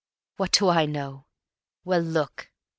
[0.37, 1.27] What do I know...
[1.85, 2.49] Well, look!